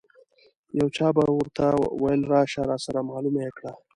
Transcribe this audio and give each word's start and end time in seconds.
یو 0.77 0.87
چا 0.95 1.07
به 1.15 1.23
ورته 1.37 1.65
ویل 2.01 2.21
راشه 2.33 2.61
راسره 2.69 3.01
معلومه 3.09 3.39
یې 3.45 3.51
کړه. 3.57 3.71